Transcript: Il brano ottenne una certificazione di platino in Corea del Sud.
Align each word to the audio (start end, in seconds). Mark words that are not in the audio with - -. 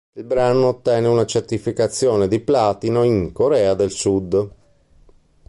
Il 0.13 0.23
brano 0.23 0.65
ottenne 0.69 1.05
una 1.07 1.27
certificazione 1.27 2.27
di 2.27 2.39
platino 2.39 3.03
in 3.03 3.31
Corea 3.31 3.75
del 3.75 3.91
Sud. 3.91 4.49